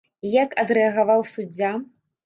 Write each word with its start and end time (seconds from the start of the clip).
І 0.29 0.31
як 0.43 0.55
адрэагаваў 0.63 1.25
суддзя? 1.37 1.75